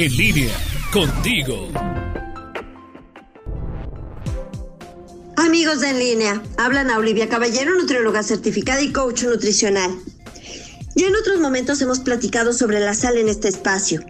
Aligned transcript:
En 0.00 0.16
línea, 0.16 0.56
contigo. 0.92 1.72
Amigos 5.36 5.80
de 5.80 5.90
En 5.90 5.98
línea, 5.98 6.42
hablan 6.56 6.88
a 6.92 6.98
Olivia 6.98 7.28
Caballero, 7.28 7.74
nutrióloga 7.74 8.22
certificada 8.22 8.80
y 8.80 8.92
coach 8.92 9.24
nutricional. 9.24 9.90
Ya 10.94 11.08
en 11.08 11.16
otros 11.16 11.40
momentos 11.40 11.82
hemos 11.82 11.98
platicado 11.98 12.52
sobre 12.52 12.78
la 12.78 12.94
sal 12.94 13.16
en 13.16 13.28
este 13.28 13.48
espacio, 13.48 14.04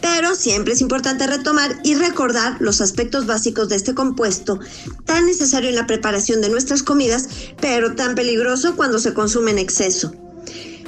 pero 0.00 0.34
siempre 0.34 0.72
es 0.72 0.80
importante 0.80 1.28
retomar 1.28 1.78
y 1.84 1.94
recordar 1.94 2.56
los 2.58 2.80
aspectos 2.80 3.26
básicos 3.26 3.68
de 3.68 3.76
este 3.76 3.94
compuesto, 3.94 4.58
tan 5.04 5.26
necesario 5.26 5.68
en 5.68 5.76
la 5.76 5.86
preparación 5.86 6.40
de 6.40 6.48
nuestras 6.48 6.82
comidas, 6.82 7.28
pero 7.60 7.94
tan 7.94 8.16
peligroso 8.16 8.74
cuando 8.74 8.98
se 8.98 9.14
consume 9.14 9.52
en 9.52 9.60
exceso. 9.60 10.12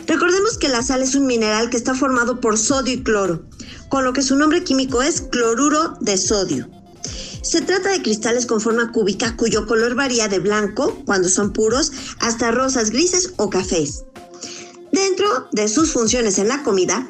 Recordemos 0.09 0.59
que 0.59 0.69
la 0.69 0.83
sal 0.83 1.01
es 1.01 1.15
un 1.15 1.27
mineral 1.27 1.71
que 1.71 1.77
está 1.77 1.95
formado 1.95 2.41
por 2.41 2.59
sodio 2.59 2.95
y 2.95 3.05
cloro, 3.05 3.45
con 3.93 4.05
lo 4.05 4.15
que 4.15 4.23
su 4.23 4.37
nombre 4.37 4.65
químico 4.65 5.03
es 5.03 5.21
cloruro 5.21 5.99
de 6.01 6.17
sodio. 6.17 6.67
Se 7.43 7.61
trata 7.61 7.91
de 7.91 8.01
cristales 8.01 8.47
con 8.47 8.59
forma 8.59 8.91
cúbica 8.91 9.37
cuyo 9.37 9.67
color 9.67 9.95
varía 9.95 10.29
de 10.29 10.39
blanco, 10.39 11.03
cuando 11.05 11.29
son 11.29 11.53
puros, 11.53 11.93
hasta 12.19 12.53
rosas 12.53 12.89
grises 12.89 13.35
o 13.37 13.51
cafés. 13.51 14.05
Dentro 14.93 15.47
de 15.53 15.69
sus 15.69 15.93
funciones 15.93 16.39
en 16.39 16.49
la 16.49 16.63
comida, 16.63 17.07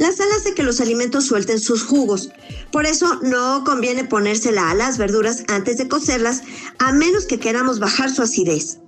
la 0.00 0.10
sal 0.10 0.26
hace 0.36 0.52
que 0.52 0.64
los 0.64 0.80
alimentos 0.80 1.26
suelten 1.26 1.60
sus 1.60 1.84
jugos. 1.84 2.30
Por 2.72 2.86
eso 2.86 3.20
no 3.22 3.62
conviene 3.64 4.02
ponérsela 4.02 4.72
a 4.72 4.74
las 4.74 4.98
verduras 4.98 5.44
antes 5.46 5.78
de 5.78 5.86
cocerlas, 5.86 6.42
a 6.80 6.90
menos 6.90 7.26
que 7.26 7.38
queramos 7.38 7.78
bajar 7.78 8.12
su 8.12 8.22
acidez. 8.22 8.78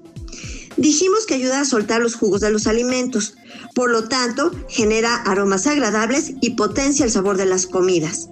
Dijimos 0.76 1.24
que 1.24 1.34
ayuda 1.34 1.60
a 1.60 1.64
soltar 1.64 2.00
los 2.00 2.16
jugos 2.16 2.40
de 2.40 2.50
los 2.50 2.66
alimentos, 2.66 3.34
por 3.78 3.92
lo 3.92 4.08
tanto 4.08 4.50
genera 4.68 5.14
aromas 5.22 5.68
agradables 5.68 6.32
y 6.40 6.56
potencia 6.56 7.04
el 7.04 7.12
sabor 7.12 7.36
de 7.36 7.46
las 7.46 7.68
comidas. 7.68 8.28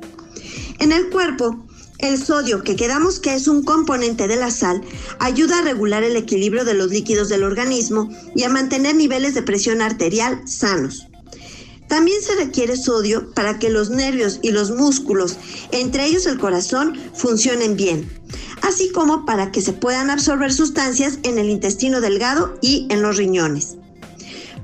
En 0.80 0.90
el 0.90 1.08
cuerpo, 1.08 1.64
el 1.98 2.20
sodio, 2.20 2.64
que 2.64 2.74
quedamos 2.74 3.20
que 3.20 3.32
es 3.32 3.46
un 3.46 3.62
componente 3.62 4.26
de 4.26 4.34
la 4.34 4.50
sal, 4.50 4.82
ayuda 5.20 5.60
a 5.60 5.62
regular 5.62 6.02
el 6.02 6.16
equilibrio 6.16 6.64
de 6.64 6.74
los 6.74 6.90
líquidos 6.90 7.28
del 7.28 7.44
organismo 7.44 8.10
y 8.34 8.42
a 8.42 8.48
mantener 8.48 8.96
niveles 8.96 9.34
de 9.34 9.42
presión 9.42 9.82
arterial 9.82 10.42
sanos. 10.48 11.06
También 11.88 12.20
se 12.22 12.34
requiere 12.34 12.76
sodio 12.76 13.32
para 13.32 13.60
que 13.60 13.70
los 13.70 13.88
nervios 13.90 14.40
y 14.42 14.50
los 14.50 14.72
músculos, 14.72 15.36
entre 15.70 16.06
ellos 16.06 16.26
el 16.26 16.38
corazón, 16.38 16.98
funcionen 17.14 17.76
bien, 17.76 18.10
así 18.62 18.90
como 18.90 19.24
para 19.24 19.52
que 19.52 19.62
se 19.62 19.74
puedan 19.74 20.10
absorber 20.10 20.52
sustancias 20.52 21.20
en 21.22 21.38
el 21.38 21.50
intestino 21.50 22.00
delgado 22.00 22.58
y 22.60 22.88
en 22.90 23.00
los 23.00 23.16
riñones. 23.16 23.76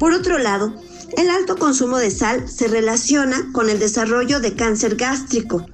Por 0.03 0.15
otro 0.15 0.37
lado, 0.39 0.75
el 1.17 1.31
alto 1.31 1.55
consumo 1.55 1.97
de 1.97 2.11
sal 2.11 2.49
se 2.51 2.67
relaciona 2.67 3.53
con 3.53 3.71
el 3.71 3.79
desarrollo 3.79 4.41
de 4.41 4.57
cáncer 4.57 4.97
gástrico. 4.97 5.65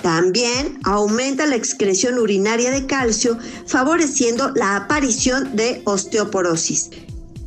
También 0.00 0.78
aumenta 0.84 1.44
la 1.44 1.56
excreción 1.56 2.18
urinaria 2.18 2.70
de 2.70 2.86
calcio, 2.86 3.36
favoreciendo 3.66 4.52
la 4.54 4.76
aparición 4.76 5.56
de 5.56 5.82
osteoporosis. 5.86 6.90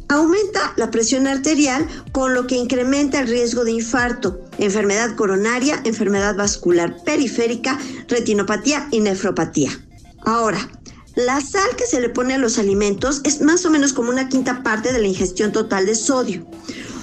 Aumenta 0.09 0.73
la 0.75 0.91
presión 0.91 1.27
arterial, 1.27 1.87
con 2.11 2.33
lo 2.33 2.45
que 2.45 2.57
incrementa 2.57 3.21
el 3.21 3.29
riesgo 3.29 3.63
de 3.63 3.71
infarto, 3.71 4.43
enfermedad 4.57 5.15
coronaria, 5.15 5.79
enfermedad 5.85 6.35
vascular 6.35 7.01
periférica, 7.05 7.79
retinopatía 8.09 8.89
y 8.91 8.99
nefropatía. 8.99 9.71
Ahora, 10.25 10.69
la 11.15 11.41
sal 11.41 11.75
que 11.77 11.85
se 11.85 11.99
le 11.99 12.09
pone 12.09 12.35
a 12.35 12.37
los 12.37 12.57
alimentos 12.57 13.21
es 13.25 13.41
más 13.41 13.65
o 13.65 13.69
menos 13.69 13.91
como 13.91 14.09
una 14.09 14.29
quinta 14.29 14.63
parte 14.63 14.93
de 14.93 14.99
la 14.99 15.07
ingestión 15.07 15.51
total 15.51 15.85
de 15.85 15.95
sodio. 15.95 16.45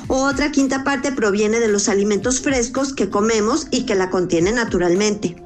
Otra 0.09 0.51
quinta 0.51 0.85
parte 0.85 1.13
proviene 1.13 1.61
de 1.61 1.69
los 1.69 1.91
alimentos 1.91 2.41
frescos 2.41 2.95
que 2.95 3.11
comemos 3.11 3.67
y 3.71 3.85
que 3.85 3.95
la 3.95 4.09
contienen 4.09 4.55
naturalmente. 4.55 5.37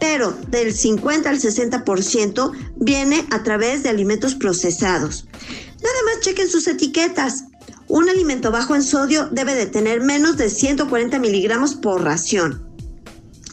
Pero 0.00 0.34
del 0.48 0.72
50 0.72 1.28
al 1.28 1.38
60% 1.38 2.52
viene 2.76 3.26
a 3.30 3.42
través 3.42 3.82
de 3.82 3.90
alimentos 3.90 4.34
procesados. 4.34 5.26
Nada 5.82 5.96
más 6.06 6.20
chequen 6.22 6.48
sus 6.48 6.66
etiquetas. 6.66 7.44
Un 7.88 8.08
alimento 8.08 8.50
bajo 8.50 8.74
en 8.74 8.82
sodio 8.82 9.28
debe 9.30 9.54
de 9.54 9.66
tener 9.66 10.00
menos 10.00 10.38
de 10.38 10.48
140 10.48 11.18
miligramos 11.18 11.74
por 11.74 12.02
ración. 12.02 12.66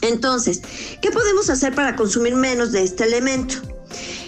Entonces, 0.00 0.62
¿qué 1.02 1.10
podemos 1.10 1.50
hacer 1.50 1.74
para 1.74 1.94
consumir 1.94 2.34
menos 2.34 2.72
de 2.72 2.84
este 2.84 3.04
elemento? 3.04 3.56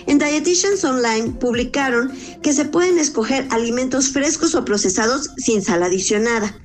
En 0.06 0.18
Dietitians 0.18 0.84
Online 0.84 1.30
publicaron 1.30 2.12
que 2.42 2.52
se 2.52 2.64
pueden 2.64 2.98
escoger 2.98 3.46
alimentos 3.50 4.08
frescos 4.08 4.54
o 4.54 4.64
procesados 4.64 5.30
sin 5.36 5.62
sal 5.62 5.82
adicionada, 5.82 6.58